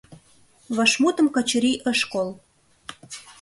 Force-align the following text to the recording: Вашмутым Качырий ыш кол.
Вашмутым 0.75 1.27
Качырий 1.35 1.77
ыш 1.91 1.99
кол. 2.11 2.29